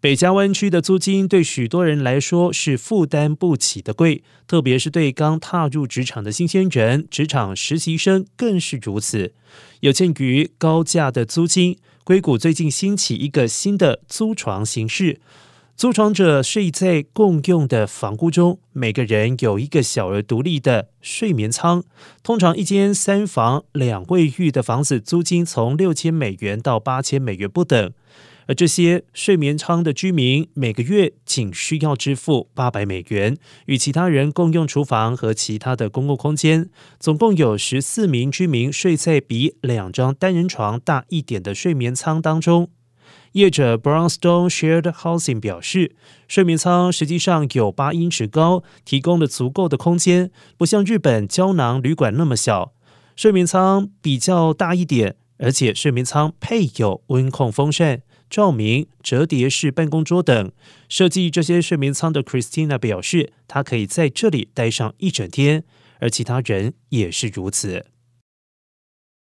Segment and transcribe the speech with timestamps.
[0.00, 9.34] 北加湾区的租金对许多人来说是负担不起的贵，特别是对刚踏入职场的新鲜人、职场实习生更是如此。
[9.80, 15.20] 有鉴于高价的租金，硅谷最近兴起一个新的租床形式：
[15.76, 21.84] 租床者睡在共用的房屋中，每个人有一个小而独立的睡眠舱。
[22.22, 27.92] 通常一间三房两卫浴的房子租金从六千美元到八千美元不等。
[28.50, 33.36] 而这些睡眠舱的居民每个月仅需要支付八百美元，
[33.66, 36.68] 与其他人共用厨房和其他的公共空间。
[36.98, 42.68] 总共有十四名居民睡在比两张单人床大一点的睡眠舱当中。
[43.34, 45.94] 业者 Brownstone Shared Housing 表示，
[46.26, 52.72] 睡眠舱实际上有八英尺高，提供了足够的空间，不像日本胶囊旅馆那么小。
[53.14, 58.02] 睡眠舱比较大一点，而且睡眠舱配有温控风扇。
[58.30, 60.52] 照明、折叠式办公桌等，
[60.88, 65.64] 设计这些睡眠舱的 Christina 表示，她可以在这里待上一整天，
[65.98, 67.86] 而其他人也是如此。